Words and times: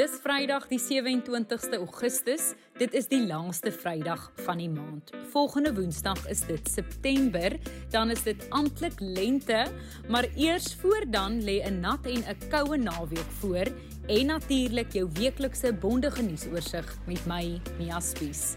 Dis 0.00 0.14
Vrydag 0.22 0.64
die 0.70 0.78
27ste 0.80 1.76
Augustus. 1.76 2.54
Dit 2.80 2.94
is 2.96 3.10
die 3.10 3.20
laaste 3.28 3.68
Vrydag 3.68 4.30
van 4.46 4.62
die 4.62 4.68
maand. 4.72 5.10
Volgende 5.28 5.74
Woensdag 5.76 6.22
is 6.32 6.40
dit 6.48 6.70
September, 6.72 7.58
dan 7.92 8.08
is 8.14 8.22
dit 8.24 8.46
amptelik 8.48 8.96
lente, 8.96 9.66
maar 10.08 10.24
eers 10.40 10.72
voor 10.80 11.04
dan 11.04 11.42
lê 11.44 11.60
'n 11.60 11.80
nat 11.84 12.06
en 12.06 12.24
'n 12.24 12.48
koue 12.48 12.78
naweek 12.78 13.30
voor 13.42 13.66
en 14.08 14.26
natuurlik 14.26 14.92
jou 14.92 15.06
weeklikse 15.12 15.72
bondige 15.72 16.22
nuusoorseig 16.22 16.98
met 17.06 17.26
my 17.26 17.60
Mia 17.78 18.00
Spies. 18.00 18.56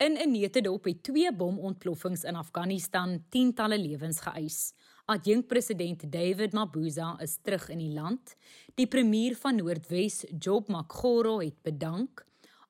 In 0.00 0.16
'n 0.16 0.30
netedop 0.30 0.84
het 0.84 1.02
twee 1.02 1.32
bomontploffings 1.32 2.22
in 2.22 2.36
Afghanistan 2.36 3.24
tientalle 3.28 3.78
lewens 3.78 4.20
geëis. 4.20 4.72
Adjunkpresident 5.10 6.04
David 6.06 6.52
Mabuza 6.52 7.16
is 7.18 7.40
terug 7.42 7.64
in 7.68 7.80
die 7.82 7.90
land. 7.90 8.36
Die 8.78 8.86
premier 8.86 9.34
van 9.34 9.56
Noordwes, 9.58 10.20
Job 10.38 10.68
Makgoro, 10.70 11.40
het 11.42 11.56
bedank. 11.66 12.22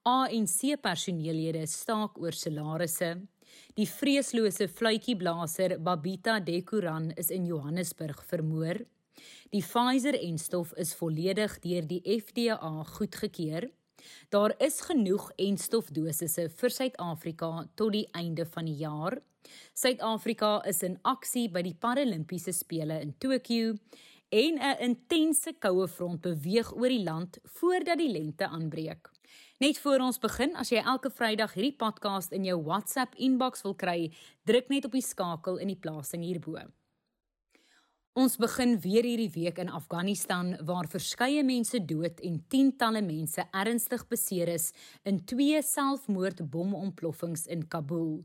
ANC 0.09 0.79
personeellede 0.81 1.67
staak 1.69 2.17
oor 2.17 2.33
salarisse. 2.33 3.11
Die 3.77 3.85
vreeslose 3.85 4.71
fluitjieblaser 4.73 5.77
Babita 5.85 6.39
Dekuran 6.41 7.11
is 7.21 7.29
in 7.29 7.45
Johannesburg 7.45 8.25
vermoor. 8.25 8.81
Die 9.53 9.61
Pfizer-enstof 9.61 10.73
is 10.81 10.97
volledig 10.97 11.59
deur 11.61 11.85
die 11.93 12.01
FDA 12.17 12.57
goedgekeur. 12.97 13.69
Daar 14.33 14.57
is 14.65 14.81
genoeg 14.89 15.29
enstofdosisse 15.37 16.49
vir 16.49 16.73
Suid-Afrika 16.73 17.67
tot 17.77 17.93
die 17.99 18.07
einde 18.17 18.49
van 18.49 18.65
die 18.65 18.81
jaar. 18.81 19.21
Suid-Afrika 19.75 20.61
is 20.69 20.83
in 20.83 20.99
aksie 21.03 21.49
by 21.53 21.63
die 21.63 21.75
Paralimpiese 21.75 22.53
spele 22.53 23.01
in 23.01 23.15
Tokio 23.19 23.77
en 24.31 24.59
'n 24.59 24.77
intense 24.81 25.53
koue 25.59 25.89
front 25.89 26.21
beweeg 26.21 26.73
oor 26.73 26.89
die 26.89 27.05
land 27.05 27.39
voordat 27.45 27.99
die 27.99 28.13
lente 28.13 28.47
aanbreek. 28.47 29.11
Net 29.59 29.79
voor 29.79 30.01
ons 30.01 30.19
begin, 30.19 30.55
as 30.57 30.71
jy 30.71 30.79
elke 30.79 31.11
Vrydag 31.11 31.53
hierdie 31.53 31.77
podcast 31.77 32.33
in 32.33 32.45
jou 32.45 32.63
WhatsApp 32.63 33.15
inbox 33.15 33.63
wil 33.63 33.75
kry, 33.75 34.13
druk 34.45 34.69
net 34.69 34.85
op 34.85 34.93
die 34.93 35.05
skakel 35.05 35.57
in 35.57 35.69
die 35.69 35.77
plasing 35.77 36.23
hierbo. 36.23 36.71
Ons 38.21 38.35
begin 38.37 38.75
weer 38.85 39.07
hierdie 39.07 39.31
week 39.33 39.59
in 39.63 39.71
Afghanistan 39.73 40.51
waar 40.69 40.89
verskeie 40.93 41.41
mense 41.47 41.79
dood 41.89 42.19
en 42.27 42.35
tientalle 42.53 43.01
mense 43.07 43.47
ernstig 43.63 44.03
beseer 44.11 44.51
is 44.53 44.67
in 45.09 45.23
twee 45.31 45.63
selfmoordbomontploffings 45.65 47.47
in 47.55 47.65
Kabul. 47.73 48.19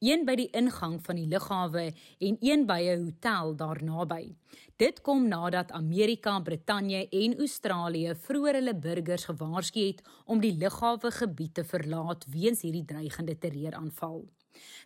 Een 0.00 0.24
by 0.24 0.38
die 0.40 0.48
ingang 0.56 0.96
van 1.04 1.20
die 1.20 1.28
lughawe 1.28 1.84
en 1.90 2.40
een 2.40 2.64
by 2.70 2.80
'n 2.80 3.04
hotel 3.04 3.54
daar 3.56 3.84
naby. 3.84 4.32
Dit 4.78 5.02
kom 5.02 5.28
nadat 5.28 5.72
Amerika, 5.72 6.40
Brittanje 6.40 7.08
en 7.08 7.38
Australië 7.38 8.14
vroeër 8.14 8.54
hulle 8.54 8.74
burgers 8.74 9.24
gewaarsku 9.24 9.80
het 9.80 10.02
om 10.24 10.40
die 10.40 10.56
lughawe 10.56 11.10
gebied 11.10 11.54
te 11.54 11.64
verlaat 11.64 12.24
weens 12.26 12.62
hierdie 12.62 12.84
dreigende 12.84 13.38
terreuraanval. 13.38 14.24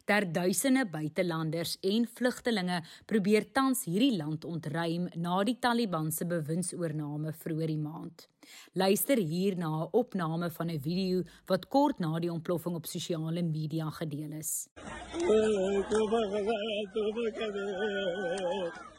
Daar 0.07 0.33
duisende 0.33 0.87
buitelanders 0.87 1.77
en 1.81 2.09
vlugtelinge 2.15 2.83
probeer 3.11 3.53
tans 3.53 3.85
hierdie 3.85 4.17
land 4.17 4.45
ontruim 4.45 5.09
na 5.15 5.43
die 5.45 5.57
Taliban 5.59 6.13
se 6.13 6.27
bewindsoorname 6.31 7.33
vroeër 7.33 7.73
die 7.73 7.81
maand. 7.83 8.29
Luister 8.79 9.19
hier 9.19 9.57
na 9.57 9.71
'n 9.83 9.89
opname 9.91 10.51
van 10.51 10.71
'n 10.71 10.81
video 10.81 11.23
wat 11.47 11.69
kort 11.69 11.99
na 11.99 12.19
die 12.19 12.33
ontploffing 12.33 12.75
op 12.75 12.87
sosiale 12.87 13.43
media 13.43 13.91
gedeel 13.91 14.33
is. 14.33 14.69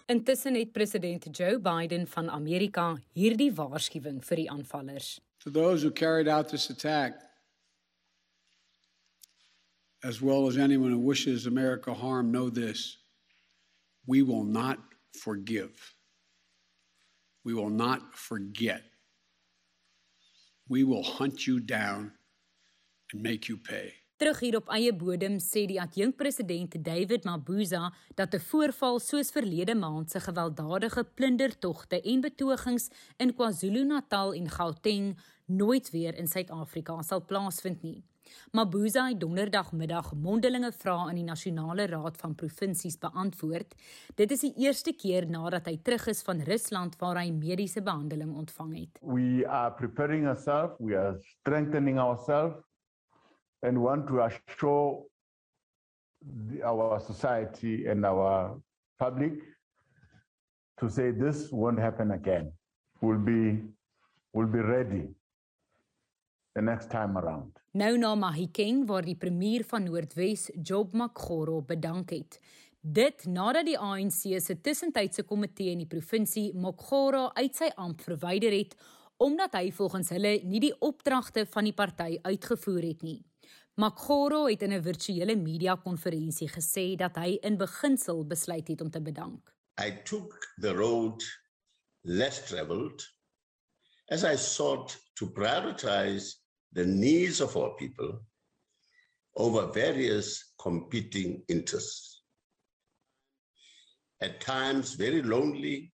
Intussen 0.06 0.56
het 0.56 0.72
president 0.72 1.38
Joe 1.38 1.60
Biden 1.60 2.08
van 2.08 2.30
Amerika 2.30 2.98
hierdie 3.14 3.54
waarskuwing 3.54 4.26
vir 4.26 4.36
die 4.36 4.52
aanvallers. 4.52 5.22
For 5.38 5.52
those 5.52 5.84
who 5.84 5.92
carried 5.92 6.28
out 6.28 6.50
this 6.50 6.70
attack 6.70 7.28
as 10.04 10.22
well 10.22 10.48
as 10.48 10.58
anyone 10.58 10.92
who 10.92 11.00
wishes 11.00 11.46
America 11.46 11.94
harm, 11.94 12.32
know 12.32 12.50
this 12.50 12.98
we 14.06 14.22
will 14.22 14.44
not 14.44 14.78
forgive. 15.12 15.96
We 17.44 17.54
will 17.54 17.70
not 17.70 18.16
forget. 18.16 18.84
We 20.70 20.84
will 20.84 21.04
hunt 21.04 21.46
you 21.46 21.60
down 21.60 22.12
and 23.12 23.22
make 23.22 23.48
you 23.48 23.58
pay. 23.58 23.94
Terug 24.18 24.40
hier 24.40 24.56
op 24.58 24.70
eie 24.74 24.90
bodem 24.98 25.36
sê 25.38 25.68
die 25.70 25.78
adjunkpresident 25.78 26.80
David 26.84 27.24
Mabuza 27.24 27.94
dat 28.16 28.34
'n 28.34 28.40
voorval 28.40 29.00
soos 29.00 29.30
verlede 29.32 29.76
maand 29.76 30.12
se 30.12 30.20
gewelddadige 30.20 31.04
plundertogte 31.04 32.02
en 32.02 32.22
betogings 32.22 32.90
in 33.18 33.34
KwaZulu-Natal 33.36 34.34
en 34.34 34.50
Gauteng 34.50 35.18
nooit 35.46 35.90
weer 35.90 36.16
in 36.16 36.28
Suid-Afrika 36.28 37.02
sal 37.02 37.26
plaasvind 37.26 37.82
nie. 37.82 38.04
Mabuza 38.52 39.08
het 39.08 39.20
donderdagmiddag 39.20 40.14
mondelinge 40.15 40.71
vrae 40.71 41.10
aan 41.10 41.20
die 41.20 41.26
Nasionale 41.27 41.88
Raad 41.88 42.17
van 42.21 42.36
Provinsies 42.36 42.98
beantwoord. 43.02 43.76
Dit 44.15 44.32
is 44.32 44.45
die 44.45 44.54
eerste 44.65 44.93
keer 44.93 45.27
nadat 45.30 45.67
hy 45.67 45.77
terug 45.83 46.08
is 46.08 46.23
van 46.23 46.42
Rusland 46.48 46.95
waar 47.02 47.21
hy 47.21 47.32
mediese 47.32 47.82
behandeling 47.82 48.36
ontvang 48.36 48.73
het. 48.77 49.02
We 49.02 49.43
are 49.48 49.73
preparing 49.73 50.27
ourselves, 50.27 50.76
we 50.80 50.98
are 50.98 51.17
strengthening 51.39 51.99
ourselves 51.99 52.64
and 53.61 53.77
want 53.77 54.08
to 54.08 54.21
assure 54.21 55.05
the, 56.21 56.64
our 56.64 56.99
society 56.99 57.87
and 57.87 58.05
our 58.05 58.60
public 58.98 59.33
to 60.77 60.89
say 60.89 61.11
this 61.11 61.49
won't 61.52 61.80
happen 61.80 62.11
again. 62.11 62.52
We'll 63.02 63.21
be 63.21 63.64
we'll 64.33 64.52
be 64.52 64.61
ready 64.61 65.17
the 66.58 66.64
next 66.64 66.90
time 66.90 67.18
around. 67.20 67.60
Nou 67.72 67.98
na 67.98 68.16
Mahikeng 68.16 68.86
waar 68.90 69.06
die 69.06 69.16
premier 69.16 69.64
van 69.70 69.86
Noordwes, 69.86 70.50
Job 70.64 70.94
Makgoro, 70.98 71.62
bedank 71.62 72.10
het. 72.10 72.40
Dit 72.82 73.26
nadat 73.30 73.68
die 73.68 73.78
ANC 73.78 74.40
se 74.42 74.56
tussentydse 74.62 75.26
komitee 75.30 75.76
in 75.76 75.84
die 75.84 75.90
provinsie 75.90 76.50
Makgoro 76.58 77.28
uit 77.38 77.56
sy 77.56 77.70
ampt 77.76 78.06
verwyder 78.08 78.56
het 78.56 78.78
omdat 79.17 79.56
hy 79.58 79.72
volgens 79.73 80.12
hulle 80.14 80.36
nie 80.46 80.60
die 80.62 80.73
opdragte 80.86 81.48
van 81.50 81.66
die 81.66 81.73
party 81.73 82.20
uitgevoer 82.22 82.84
het 82.86 83.06
nie. 83.06 83.17
Makgoro 83.82 84.44
het 84.46 84.62
in 84.62 84.73
'n 84.73 84.84
virtuele 84.84 85.36
media 85.36 85.76
konferensie 85.76 86.50
gesê 86.50 86.96
dat 86.96 87.16
hy 87.16 87.38
in 87.42 87.58
beginsel 87.58 88.26
besluit 88.26 88.67
het 88.67 88.82
om 88.82 88.90
te 88.90 89.02
bedank. 89.02 89.54
I 89.80 89.92
took 90.04 90.54
the 90.62 90.73
road 90.73 91.23
less 92.04 92.46
traveled 92.46 93.02
as 94.10 94.23
I 94.23 94.36
sought 94.38 94.98
to 95.14 95.28
prioritize 95.28 96.36
the 96.73 96.86
needs 96.86 97.42
of 97.42 97.55
our 97.58 97.72
people 97.72 98.22
over 99.36 99.67
various 99.67 100.54
competing 100.60 101.44
interests. 101.48 102.22
At 104.22 104.42
times, 104.42 104.95
very 104.95 105.22
lonely 105.22 105.94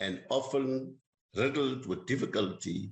and 0.00 0.20
often 0.30 0.96
riddled 1.36 1.86
with 1.86 2.06
difficulty 2.06 2.90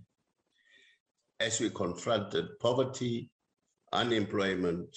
as 1.41 1.61
we 1.61 1.71
confronted 1.71 2.59
poverty, 2.61 3.31
unemployment, 3.93 4.97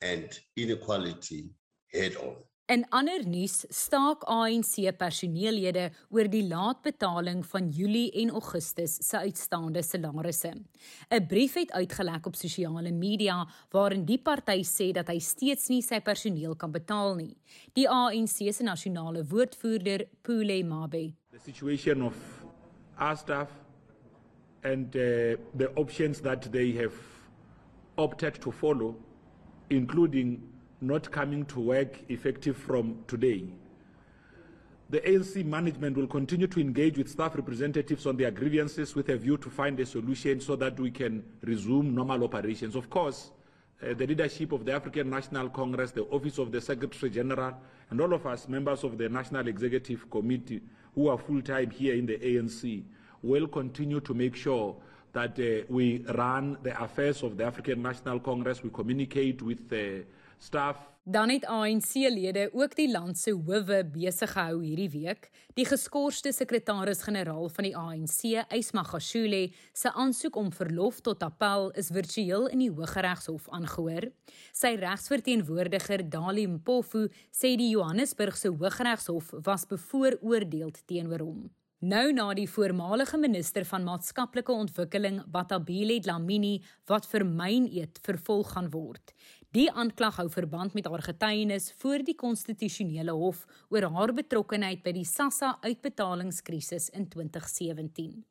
and 0.00 0.38
inequality 0.56 1.50
head 1.92 2.16
on. 2.16 2.36
In 2.72 2.86
ander 2.96 3.20
nuus 3.28 3.66
staak 3.68 4.22
ANC 4.32 4.78
personeellede 4.96 5.90
oor 6.08 6.30
die 6.32 6.46
laatbetaling 6.48 7.42
van 7.44 7.66
Julie 7.68 8.06
en 8.22 8.30
Augustus 8.32 8.94
se 9.04 9.18
uitstaande 9.20 9.82
salarisse. 9.84 10.52
'n 11.10 11.26
Brief 11.28 11.54
het 11.54 11.72
uitgelek 11.72 12.26
op 12.26 12.34
sosiale 12.34 12.90
media 12.90 13.46
waarin 13.70 14.06
die 14.06 14.18
party 14.18 14.62
sê 14.64 14.92
dat 14.92 15.08
hy 15.08 15.18
steeds 15.18 15.68
nie 15.68 15.82
sy 15.82 16.00
personeel 16.00 16.56
kan 16.56 16.72
betaal 16.72 17.14
nie. 17.14 17.36
Die 17.74 17.88
ANC 17.88 18.54
se 18.54 18.62
nasionale 18.62 19.24
woordvoerder, 19.24 20.06
Pule 20.22 20.64
Mabe. 20.64 21.12
The 21.32 21.38
situation 21.38 22.02
of 22.02 22.16
our 22.96 23.16
staff 23.16 23.50
and 24.62 24.96
uh, 24.96 25.36
the 25.54 25.70
options 25.76 26.20
that 26.20 26.50
they 26.50 26.72
have 26.72 26.96
opted 27.96 28.40
to 28.40 28.50
follow 28.50 28.96
including 29.68 30.53
not 30.86 31.10
coming 31.10 31.44
to 31.46 31.60
work 31.60 31.98
effective 32.08 32.56
from 32.56 32.98
today. 33.06 33.44
The 34.90 35.00
ANC 35.00 35.44
management 35.44 35.96
will 35.96 36.06
continue 36.06 36.46
to 36.46 36.60
engage 36.60 36.98
with 36.98 37.08
staff 37.08 37.34
representatives 37.34 38.06
on 38.06 38.16
their 38.16 38.30
grievances 38.30 38.94
with 38.94 39.08
a 39.08 39.16
view 39.16 39.38
to 39.38 39.50
find 39.50 39.80
a 39.80 39.86
solution 39.86 40.40
so 40.40 40.56
that 40.56 40.78
we 40.78 40.90
can 40.90 41.24
resume 41.42 41.94
normal 41.94 42.22
operations. 42.22 42.76
Of 42.76 42.90
course, 42.90 43.30
uh, 43.82 43.94
the 43.94 44.06
leadership 44.06 44.52
of 44.52 44.64
the 44.64 44.72
African 44.72 45.10
National 45.10 45.48
Congress, 45.48 45.90
the 45.90 46.04
Office 46.04 46.38
of 46.38 46.52
the 46.52 46.60
Secretary 46.60 47.10
General, 47.10 47.54
and 47.90 48.00
all 48.00 48.12
of 48.12 48.26
us, 48.26 48.46
members 48.46 48.84
of 48.84 48.98
the 48.98 49.08
National 49.08 49.48
Executive 49.48 50.08
Committee, 50.10 50.60
who 50.94 51.08
are 51.08 51.18
full 51.18 51.42
time 51.42 51.70
here 51.70 51.94
in 51.94 52.06
the 52.06 52.18
ANC, 52.18 52.84
will 53.22 53.48
continue 53.48 54.00
to 54.00 54.14
make 54.14 54.36
sure 54.36 54.76
that 55.12 55.38
uh, 55.38 55.64
we 55.68 56.04
run 56.14 56.58
the 56.62 56.80
affairs 56.82 57.22
of 57.22 57.36
the 57.36 57.44
African 57.44 57.80
National 57.82 58.20
Congress, 58.20 58.62
we 58.62 58.70
communicate 58.70 59.40
with 59.42 59.68
the 59.68 60.00
uh, 60.00 60.02
staff. 60.38 60.94
Dan 61.06 61.28
het 61.28 61.44
ANC-lede 61.44 62.48
ook 62.52 62.76
die 62.76 62.90
land 62.90 63.18
se 63.18 63.30
howe 63.30 63.82
besig 63.92 64.30
gehou 64.32 64.62
hierdie 64.64 64.88
week. 64.90 65.26
Die 65.52 65.66
geskorste 65.68 66.30
sekretaris-generaal 66.32 67.50
van 67.52 67.66
die 67.66 67.74
ANC, 67.76 68.22
Ysma 68.48 68.86
Gashule, 68.88 69.50
se 69.76 69.92
aansoek 69.92 70.36
om 70.40 70.48
verlof 70.52 71.02
tot 71.04 71.22
appel 71.22 71.68
is 71.76 71.90
virtueel 71.92 72.46
in 72.48 72.62
die 72.64 72.70
Hooggeregshof 72.72 73.50
aangehoor. 73.52 74.08
Sy 74.56 74.72
regsverteenwoordiger, 74.80 76.06
Dali 76.08 76.46
Mpofu, 76.48 77.10
sê 77.28 77.52
die 77.60 77.74
Johannesburgse 77.74 78.54
Hooggeregshof 78.54 79.34
was 79.44 79.68
bevooroordeeld 79.68 80.86
teenoor 80.88 81.26
hom. 81.26 81.44
Nou 81.84 82.12
na 82.16 82.30
die 82.32 82.46
voormalige 82.48 83.18
minister 83.20 83.66
van 83.68 83.82
maatskaplike 83.84 84.52
ontwikkeling, 84.52 85.18
Batabile 85.28 85.98
Dlamini, 86.00 86.54
wat 86.88 87.04
vir 87.10 87.26
myn 87.28 87.66
eet 87.68 87.98
vervolg 88.06 88.54
gaan 88.54 88.70
word. 88.72 89.12
Die 89.54 89.68
aanklag 89.70 90.16
hou 90.18 90.26
verband 90.34 90.72
met 90.74 90.88
haar 90.90 91.02
getuienis 91.06 91.68
voor 91.78 92.02
die 92.02 92.16
konstitusionele 92.18 93.12
hof 93.14 93.44
oor 93.70 93.84
haar 93.96 94.10
betrokkeheid 94.16 94.80
by 94.82 94.90
die 94.96 95.04
SASSA 95.06 95.52
uitbetalingskrisis 95.62 96.88
in 96.90 97.06
2017. 97.12 98.24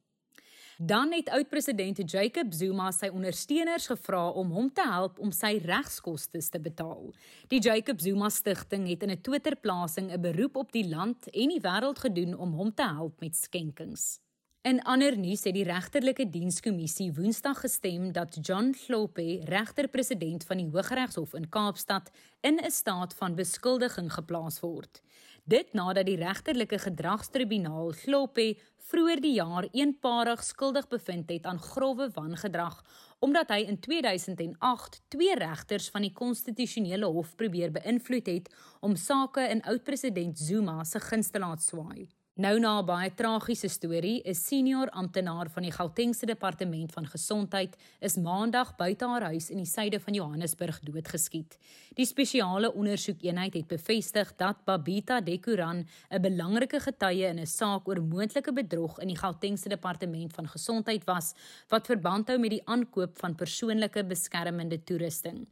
Dan 0.83 1.13
het 1.15 1.29
oud-president 1.31 2.01
Jacob 2.11 2.51
Zuma 2.51 2.89
sy 2.91 3.07
ondersteuners 3.13 3.87
gevra 3.93 4.25
om 4.41 4.51
hom 4.51 4.67
te 4.73 4.83
help 4.83 5.21
om 5.23 5.31
sy 5.31 5.53
regskoste 5.63 6.41
te 6.43 6.59
betaal. 6.59 7.13
Die 7.47 7.61
Jacob 7.63 8.03
Zuma 8.03 8.27
Stichting 8.27 8.89
het 8.89 9.03
in 9.07 9.15
'n 9.15 9.21
Twitter-plasing 9.21 10.11
'n 10.11 10.21
beroep 10.21 10.55
op 10.55 10.71
die 10.71 10.89
land 10.89 11.29
en 11.31 11.49
die 11.55 11.61
wêreld 11.61 11.99
gedoen 11.99 12.35
om 12.35 12.51
hom 12.51 12.73
te 12.73 12.83
help 12.83 13.21
met 13.21 13.35
skenkings. 13.35 14.19
In 14.63 14.77
ander 14.88 15.18
nuus 15.19 15.42
het 15.44 15.57
die 15.57 15.65
regterlike 15.68 16.24
dienskommissie 16.31 17.10
Woensdag 17.18 17.57
gestem 17.65 18.06
dat 18.15 18.38
John 18.48 18.69
Hlophe, 18.86 19.42
regter-president 19.51 20.45
van 20.48 20.62
die 20.62 20.69
Hooggeregshof 20.71 21.33
in 21.36 21.50
Kaapstad, 21.51 22.07
in 22.39 22.62
'n 22.63 22.71
staat 22.71 23.13
van 23.13 23.36
beskuldiging 23.36 24.07
geplaas 24.13 24.60
word. 24.60 25.01
Dit 25.44 25.74
nadat 25.74 26.06
die 26.06 26.15
regterlike 26.15 26.80
gedragstribunaal 26.80 27.94
Hlophe 28.06 28.56
vroeër 28.77 29.21
die 29.21 29.33
jaar 29.33 29.68
eenparig 29.71 30.44
skuldig 30.44 30.88
bevind 30.88 31.30
het 31.30 31.45
aan 31.45 31.60
grouwe 31.60 32.10
wangedrag 32.13 32.83
omdat 33.19 33.50
hy 33.50 33.60
in 33.68 33.80
2008 33.80 35.01
twee 35.07 35.36
regters 35.36 35.89
van 35.89 36.01
die 36.01 36.13
konstitusionele 36.13 37.06
hof 37.06 37.36
probeer 37.36 37.71
beïnvloed 37.71 38.25
het 38.25 38.50
om 38.80 38.95
sake 38.95 39.42
in 39.50 39.62
oud-president 39.62 40.39
Zuma 40.39 40.83
se 40.83 41.00
guns 41.00 41.30
te 41.30 41.39
laat 41.39 41.62
swaai. 41.62 42.07
Nou 42.35 42.59
na 42.59 42.80
'n 42.81 42.85
baie 42.85 43.13
tragiese 43.13 43.68
storie, 43.68 44.21
'n 44.25 44.33
senior 44.33 44.89
amptenaar 44.89 45.50
van 45.50 45.63
die 45.63 45.71
Gautengse 45.71 46.25
departement 46.25 46.91
van 46.91 47.06
gesondheid 47.06 47.75
is 48.00 48.18
maandag 48.18 48.75
buite 48.75 49.06
haar 49.06 49.21
huis 49.21 49.50
in 49.50 49.57
die 49.57 49.65
suide 49.65 50.00
van 50.00 50.13
Johannesburg 50.13 50.80
doodgeskiet. 50.80 51.57
Die 51.94 52.06
spesiale 52.06 52.74
ondersoekeenheid 52.74 53.53
het 53.53 53.68
bevestig 53.68 54.35
dat 54.35 54.65
Babita 54.65 55.21
Dekoran, 55.21 55.85
'n 56.09 56.21
belangrike 56.21 56.80
getuie 56.80 57.27
in 57.27 57.39
'n 57.39 57.45
saak 57.45 57.88
oor 57.88 58.01
moontlike 58.01 58.53
bedrog 58.53 59.00
in 59.00 59.07
die 59.07 59.18
Gautengse 59.18 59.69
departement 59.69 60.33
van 60.33 60.47
gesondheid 60.47 61.03
was, 61.06 61.33
wat 61.69 61.86
verband 61.86 62.27
hou 62.27 62.39
met 62.39 62.50
die 62.50 62.65
aankoop 62.65 63.19
van 63.19 63.36
persoonlike 63.36 64.03
beskermende 64.03 64.83
toerusting. 64.83 65.47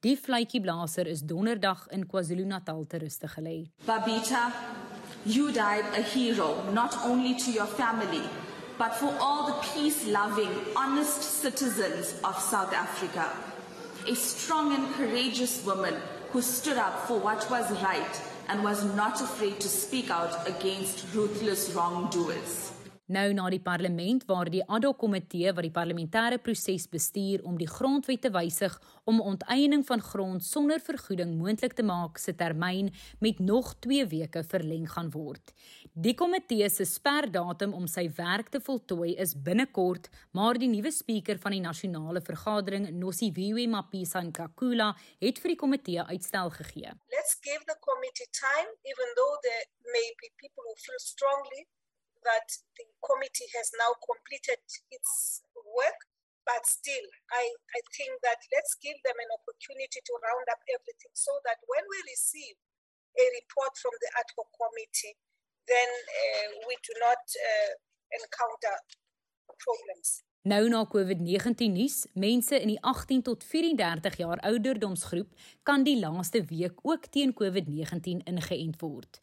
Die 0.00 0.16
fluitjieblaser 0.16 1.06
is 1.06 1.20
donderdag 1.20 1.86
in 1.90 2.06
KwaZulu-Natal 2.06 2.86
te 2.86 2.96
ruste 2.96 3.28
gelê. 3.28 3.70
Babita 3.84 4.52
You 5.26 5.52
died 5.52 5.86
a 5.96 6.02
hero, 6.02 6.62
not 6.72 6.98
only 7.02 7.34
to 7.36 7.50
your 7.50 7.66
family, 7.66 8.22
but 8.76 8.94
for 8.94 9.16
all 9.18 9.46
the 9.46 9.68
peace 9.68 10.06
loving, 10.06 10.50
honest 10.76 11.22
citizens 11.22 12.20
of 12.22 12.38
South 12.38 12.74
Africa. 12.74 13.32
A 14.06 14.14
strong 14.14 14.74
and 14.74 14.94
courageous 14.94 15.64
woman 15.64 15.94
who 16.30 16.42
stood 16.42 16.76
up 16.76 17.06
for 17.06 17.18
what 17.18 17.48
was 17.50 17.70
right 17.82 18.22
and 18.48 18.62
was 18.62 18.84
not 18.96 19.22
afraid 19.22 19.60
to 19.60 19.68
speak 19.68 20.10
out 20.10 20.46
against 20.46 21.06
ruthless 21.14 21.70
wrongdoers. 21.70 22.72
Nou 23.06 23.26
na 23.36 23.50
die 23.52 23.60
parlement 23.60 24.22
waar 24.24 24.48
die 24.48 24.62
ad 24.64 24.84
hoc 24.86 24.96
komitee 25.02 25.52
wat 25.52 25.66
die 25.66 25.74
parlementêre 25.74 26.38
proses 26.40 26.86
bestuur 26.88 27.42
om 27.44 27.58
die 27.60 27.68
grondwet 27.68 28.22
te 28.24 28.30
wysig 28.32 28.78
om 29.04 29.20
onteiening 29.20 29.84
van 29.84 30.00
grond 30.00 30.44
sonder 30.44 30.80
vergoeding 30.80 31.34
moontlik 31.36 31.76
te 31.76 31.84
maak 31.84 32.18
se 32.18 32.32
termyn 32.32 32.88
met 33.20 33.42
nog 33.44 33.74
2 33.84 34.06
weke 34.08 34.44
verleng 34.48 34.88
gaan 34.88 35.10
word. 35.12 35.52
Die 35.92 36.14
komitee 36.14 36.70
se 36.70 36.86
sperdatum 36.88 37.74
om 37.76 37.86
sy 37.86 38.08
werk 38.16 38.48
te 38.48 38.60
voltooi 38.64 39.12
is 39.20 39.36
binnekort, 39.36 40.08
maar 40.32 40.56
die 40.58 40.70
nuwe 40.72 40.90
spreker 40.90 41.38
van 41.38 41.52
die 41.52 41.62
nasionale 41.62 42.24
vergadering, 42.24 42.88
Nosiviwe 42.98 43.68
Mapisa 43.68 44.24
Nkakula, 44.24 44.94
het 45.20 45.38
vir 45.42 45.54
die 45.54 45.60
komitee 45.60 46.08
uitstel 46.08 46.50
gegee. 46.56 46.96
Let's 47.12 47.36
give 47.44 47.62
the 47.68 47.76
committee 47.84 48.30
time 48.32 48.72
even 48.88 49.08
though 49.14 49.36
there 49.44 49.64
may 49.92 50.08
be 50.18 50.32
people 50.40 50.64
who 50.64 50.74
feel 50.80 50.98
strongly 50.98 51.68
that 52.24 52.48
the 52.76 52.86
committee 53.04 53.48
has 53.56 53.70
now 53.76 53.92
completed 54.00 54.60
its 54.90 55.44
work, 55.54 55.98
but 56.44 56.64
still, 56.68 57.06
I, 57.32 57.44
I 57.48 57.80
think 57.96 58.20
that 58.20 58.40
let's 58.52 58.76
give 58.80 58.98
them 59.00 59.16
an 59.16 59.30
opportunity 59.32 60.00
to 60.04 60.12
round 60.20 60.46
up 60.52 60.60
everything 60.68 61.14
so 61.16 61.32
that 61.48 61.60
when 61.68 61.84
we 61.88 61.98
receive 62.04 62.56
a 63.16 63.24
report 63.40 63.72
from 63.80 63.94
the 64.00 64.10
ad 64.18 64.28
hoc 64.36 64.48
committee, 64.52 65.16
then 65.64 65.88
uh, 65.88 66.48
we 66.68 66.76
do 66.84 66.92
not 67.00 67.22
uh, 67.24 67.72
encounter 68.12 68.76
problems. 69.56 70.24
Nou 70.44 70.68
na 70.68 70.82
COVID-19 70.84 71.72
nuus, 71.72 72.02
mense 72.12 72.58
in 72.60 72.68
die 72.68 72.80
18 72.84 73.22
tot 73.24 73.44
34 73.48 74.16
jaar 74.20 74.42
ouderdomsgroep 74.44 75.30
kan 75.62 75.86
die 75.86 75.96
laaste 75.96 76.42
week 76.50 76.82
ook 76.82 77.06
teen 77.08 77.32
COVID-19 77.32 78.20
ingeënt 78.28 78.76
word. 78.84 79.20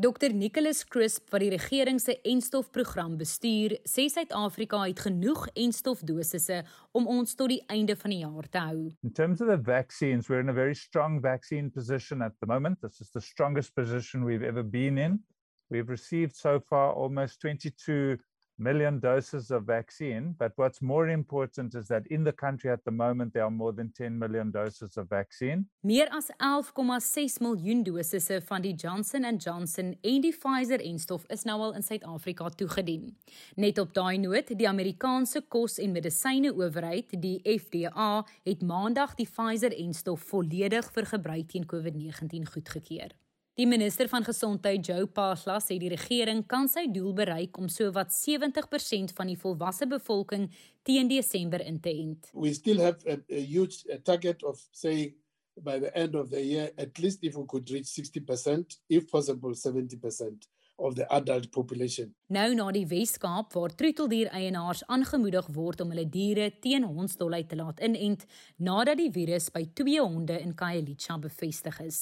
Dr 0.00 0.32
Nicholas 0.32 0.80
Crisp 0.88 1.26
wat 1.28 1.42
die 1.42 1.50
regering 1.52 1.98
se 2.00 2.14
enstofprogram 2.24 3.18
bestuur, 3.20 3.74
sê 3.84 4.06
Suid-Afrika 4.08 4.78
het 4.86 5.02
genoeg 5.04 5.42
enstofdosisse 5.52 6.62
om 6.96 7.08
ons 7.12 7.36
tot 7.36 7.52
die 7.52 7.58
einde 7.68 7.92
van 8.00 8.14
die 8.14 8.22
jaar 8.22 8.48
te 8.48 8.62
hou. 8.64 8.78
In 9.04 9.12
terms 9.12 9.42
of 9.44 9.50
the 9.52 9.58
vaccines, 9.60 10.30
we're 10.30 10.40
in 10.40 10.48
a 10.48 10.56
very 10.56 10.74
strong 10.74 11.18
vaccine 11.20 11.68
position 11.68 12.24
at 12.24 12.32
the 12.40 12.48
moment. 12.48 12.80
This 12.80 13.02
is 13.04 13.12
the 13.12 13.20
strongest 13.20 13.74
position 13.76 14.24
we've 14.24 14.46
ever 14.46 14.64
been 14.64 14.96
in. 14.96 15.20
We've 15.68 15.92
received 15.92 16.32
so 16.34 16.60
far 16.64 16.94
almost 16.94 17.42
22 17.44 18.16
million 18.60 19.00
doses 19.00 19.50
of 19.50 19.64
vaccine. 19.66 20.34
But 20.38 20.52
what's 20.56 20.80
more 20.80 21.08
important 21.08 21.74
is 21.74 21.88
that 21.88 22.06
in 22.06 22.24
the 22.24 22.32
country 22.32 22.70
at 22.70 22.84
the 22.84 22.90
moment, 22.90 23.32
there 23.32 23.44
are 23.44 23.50
more 23.50 23.72
than 23.72 23.90
10 23.92 24.18
million 24.18 24.50
doses 24.50 24.96
of 24.96 25.08
vaccine. 25.08 25.64
Meer 25.80 26.08
as 26.12 26.30
11,6 26.38 27.40
miljoen 27.40 27.82
dosisse 27.82 28.40
van 28.46 28.62
die 28.62 28.74
Johnson 28.74 29.24
Johnson 29.36 29.96
en 30.00 30.20
die 30.20 30.32
Pfizer-enstof 30.32 31.24
is 31.28 31.44
nou 31.48 31.56
al 31.60 31.74
in 31.78 31.82
Suid-Afrika 31.82 32.48
toegedien. 32.48 33.16
Net 33.56 33.78
op 33.78 33.94
daai 33.94 34.18
noot, 34.18 34.52
die 34.58 34.68
Amerikaanse 34.68 35.42
Kos 35.48 35.78
en 35.78 35.92
Medisyne 35.96 36.52
Owerheid, 36.52 37.16
die 37.22 37.40
FDA, 37.44 38.12
het 38.44 38.62
Maandag 38.62 39.16
die 39.18 39.28
Pfizer-enstof 39.28 40.28
volledig 40.30 40.92
vir 40.94 41.10
gebruik 41.16 41.48
teen 41.50 41.66
COVID-19 41.66 42.52
goedgekeur. 42.52 43.16
Die 43.60 43.66
minister 43.68 44.08
van 44.08 44.24
gesondheid, 44.24 44.86
Joe 44.88 45.04
Phaahla, 45.12 45.58
sê 45.60 45.76
die 45.76 45.90
regering 45.92 46.38
kan 46.48 46.64
sy 46.72 46.86
doel 46.88 47.10
bereik 47.18 47.58
om 47.60 47.66
sowat 47.68 48.08
70% 48.16 49.12
van 49.18 49.28
die 49.28 49.36
volwasse 49.36 49.84
bevolking 49.90 50.46
teen 50.88 51.10
Desember 51.10 51.60
in 51.60 51.76
te 51.84 51.92
ent. 51.92 52.30
We 52.32 52.54
still 52.56 52.80
have 52.80 53.04
a, 53.04 53.18
a 53.28 53.42
huge 53.44 53.84
a 53.92 53.98
target 54.00 54.40
of 54.48 54.62
say 54.72 55.12
by 55.60 55.76
the 55.82 55.92
end 55.92 56.16
of 56.16 56.30
the 56.32 56.40
year 56.40 56.70
at 56.80 56.96
least 57.04 57.20
if 57.20 57.36
we 57.36 57.44
could 57.52 57.68
reach 57.68 57.92
60% 57.92 58.78
if 58.88 59.10
possible 59.10 59.52
70% 59.52 60.48
of 60.80 60.94
the 60.94 61.06
adult 61.12 61.50
population. 61.50 62.14
Nou 62.32 62.54
na 62.54 62.70
die 62.74 62.86
Weskaap 62.88 63.52
waar 63.56 63.74
troeteldier-eienaars 63.76 64.84
aangemoedig 64.86 65.48
word 65.54 65.80
om 65.84 65.92
hulle 65.92 66.06
diere 66.08 66.48
teen 66.64 66.86
hondsdolheid 66.88 67.48
te 67.50 67.58
laat 67.58 67.82
inent 67.84 68.24
nadat 68.56 69.00
die 69.00 69.10
virus 69.12 69.50
by 69.54 69.64
twee 69.78 70.00
honde 70.00 70.38
in 70.40 70.54
Khayelitsha 70.56 71.18
bevestig 71.20 71.80
is. 71.84 71.98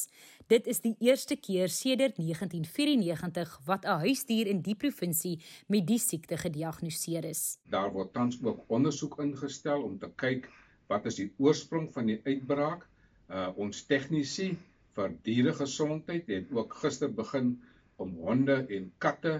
Dit 0.48 0.68
is 0.70 0.80
die 0.84 0.94
eerste 1.04 1.36
keer 1.36 1.68
sedert 1.72 2.16
1994 2.20 3.58
wat 3.66 3.84
'n 3.84 4.00
huisdier 4.06 4.46
in 4.46 4.62
die 4.62 4.74
provinsie 4.74 5.38
met 5.66 5.86
die 5.86 5.98
siekte 5.98 6.36
gediagnoseer 6.36 7.24
is. 7.24 7.58
Daar 7.68 7.92
word 7.92 8.12
tans 8.12 8.38
ook 8.42 8.64
ondersoek 8.68 9.18
ingestel 9.18 9.82
om 9.82 9.98
te 9.98 10.10
kyk 10.16 10.48
wat 10.88 11.06
is 11.06 11.16
die 11.16 11.32
oorsprong 11.38 11.92
van 11.92 12.06
die 12.06 12.20
uitbraak. 12.24 12.86
Uh 13.28 13.48
ons 13.56 13.84
tegnisi 13.84 14.56
vir 14.96 15.12
dieregesondheid 15.22 16.26
het 16.32 16.52
ook 16.52 16.74
gister 16.82 17.10
begin 17.14 17.58
om 18.02 18.14
honde 18.24 18.62
en 18.78 18.90
katte 19.02 19.34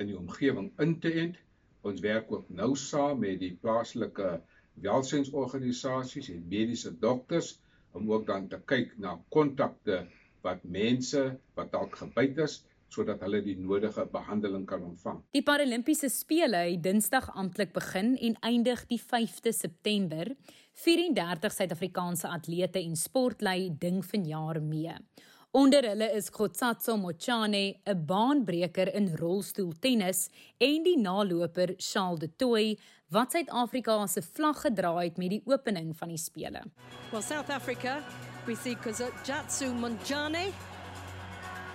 in 0.00 0.10
die 0.12 0.18
omgewing 0.18 0.70
in 0.84 0.98
te 1.00 1.12
ent. 1.24 1.38
Ons 1.82 2.02
werk 2.04 2.30
ook 2.32 2.48
nou 2.48 2.72
saam 2.78 3.22
met 3.24 3.40
die 3.42 3.54
plaaslike 3.62 4.40
welsynsorganisasies 4.84 6.30
en 6.32 6.44
mediese 6.48 6.92
dokters 6.98 7.56
om 7.92 8.10
ook 8.12 8.26
dan 8.26 8.48
te 8.48 8.60
kyk 8.66 8.94
na 9.02 9.16
kontakte 9.34 10.04
wat 10.44 10.62
mense 10.64 11.24
wat 11.56 11.72
dalk 11.72 11.96
gebyt 12.00 12.38
is 12.46 12.62
sodat 12.92 13.22
hulle 13.24 13.40
die 13.40 13.56
nodige 13.56 14.04
behandeling 14.12 14.66
kan 14.68 14.82
ontvang. 14.84 15.22
Die 15.32 15.44
Paralimpiese 15.44 16.10
spele 16.12 16.66
het 16.66 16.82
Dinsdag 16.84 17.30
amptelik 17.40 17.72
begin 17.72 18.18
en 18.20 18.36
eindig 18.44 18.84
die 18.90 19.00
5de 19.00 19.54
September. 19.56 20.28
34 20.84 21.56
Suid-Afrikaanse 21.56 22.28
atlete 22.28 22.82
en 22.82 22.96
sportlei 22.96 23.70
ding 23.80 24.02
vanjaar 24.04 24.60
mee. 24.62 24.92
Onder 25.54 25.82
hulle 25.84 26.06
is 26.16 26.30
Khotsatso 26.30 26.96
Mochane, 26.96 27.76
'n 27.84 28.06
baanbreker 28.06 28.88
in 28.94 29.16
rolstoeltennis, 29.16 30.30
en 30.58 30.82
die 30.82 30.96
naloper 30.96 31.74
Charles 31.76 32.20
de 32.20 32.30
Toey 32.36 32.78
wat 33.10 33.32
Suid-Afrika 33.32 34.06
se 34.06 34.22
vlag 34.22 34.60
gedra 34.60 34.96
het 34.96 35.18
met 35.18 35.28
die 35.28 35.42
opening 35.44 35.92
van 35.96 36.08
die 36.08 36.16
spele. 36.16 36.62
Well 37.10 37.20
South 37.22 37.50
Africa, 37.50 38.02
we 38.46 38.54
see 38.54 38.74
Khotsatso 38.76 39.74
Mochane 39.74 40.52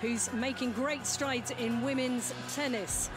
who's 0.01 0.31
making 0.33 0.73
great 0.73 1.05
strides 1.05 1.51
in 1.59 1.83
women's 1.83 2.33
tennis. 2.55 3.09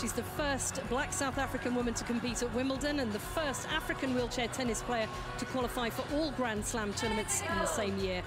She's 0.00 0.12
the 0.12 0.28
first 0.36 0.80
black 0.88 1.12
South 1.12 1.38
African 1.38 1.74
woman 1.74 1.94
to 1.94 2.04
compete 2.04 2.40
at 2.42 2.54
Wimbledon 2.54 3.00
and 3.00 3.12
the 3.12 3.18
first 3.18 3.66
African 3.68 4.14
wheelchair 4.14 4.48
tennis 4.48 4.82
player 4.82 5.08
to 5.38 5.44
qualify 5.46 5.90
for 5.90 6.04
all 6.14 6.30
Grand 6.36 6.64
Slam 6.64 6.94
tournaments 6.94 7.42
in 7.42 7.58
the 7.58 7.66
same 7.66 7.98
year. 7.98 8.22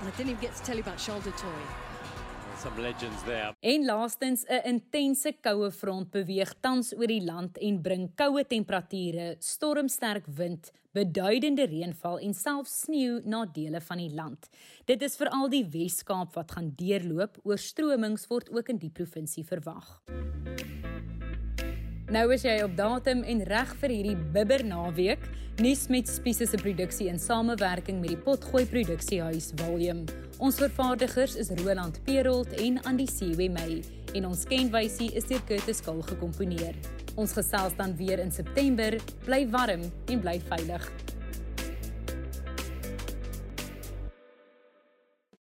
And 0.00 0.08
I 0.08 0.10
didn't 0.16 0.30
even 0.30 0.40
get 0.40 0.54
to 0.54 0.62
tell 0.62 0.76
you 0.76 0.82
about 0.82 0.98
de 1.24 1.30
Toy. 1.32 1.62
Some 2.58 2.82
legends 2.82 3.22
there. 3.24 3.54
En 3.60 3.84
laastens 3.84 4.44
'n 4.46 4.60
intense 4.64 5.32
koue 5.40 5.70
front 5.70 6.10
beweeg 6.10 6.54
tans 6.60 6.92
oor 6.94 7.06
die 7.06 7.24
land 7.24 7.58
en 7.58 7.82
bring 7.82 8.14
koue 8.14 8.46
temperature, 8.46 9.36
stormsterk 9.38 10.26
wind, 10.26 10.72
beduidende 10.92 11.66
reënval 11.66 12.18
en 12.18 12.34
selfs 12.34 12.80
sneeu 12.80 13.20
na 13.24 13.44
dele 13.46 13.80
van 13.80 13.96
die 13.96 14.14
land. 14.14 14.48
Dit 14.84 15.02
is 15.02 15.16
veral 15.16 15.48
die 15.48 15.64
Wes-Kaap 15.64 16.34
wat 16.34 16.50
gaan 16.50 16.72
deurloop. 16.74 17.38
Oorstromings 17.44 18.26
word 18.26 18.50
ook 18.50 18.68
in 18.68 18.78
die 18.78 18.90
provinsie 18.90 19.44
verwag. 19.44 20.02
Nou 22.08 22.30
is 22.32 22.40
jy 22.40 22.54
op 22.64 22.72
datum 22.72 23.18
en 23.28 23.42
reg 23.44 23.72
vir 23.82 23.92
hierdie 23.92 24.14
bibber 24.32 24.62
naweek. 24.64 25.26
Nuus 25.60 25.82
met 25.92 26.08
Spies 26.08 26.38
se 26.40 26.56
produksie 26.56 27.10
in 27.12 27.18
samewerking 27.20 27.98
met 28.00 28.14
die 28.14 28.20
Potgooi 28.24 28.62
Produksiehuis 28.70 29.50
Volume. 29.60 30.06
Ons 30.40 30.56
vervaardigers 30.62 31.36
is 31.36 31.52
Roland 31.60 32.00
Perolt 32.06 32.54
en 32.64 32.80
Andy 32.88 33.04
Siwe 33.12 33.50
May 33.52 33.82
en 34.16 34.30
ons 34.30 34.46
kenwysie 34.48 35.10
is 35.20 35.28
deur 35.28 35.44
Curtis 35.50 35.84
Kul 35.84 36.00
gekomponeer. 36.08 36.80
Ons 37.20 37.36
gesels 37.36 37.76
dan 37.76 37.92
weer 38.00 38.24
in 38.24 38.32
September. 38.32 38.96
Bly 39.26 39.44
warm 39.52 39.84
en 40.08 40.24
bly 40.24 40.38
veilig. 40.48 40.88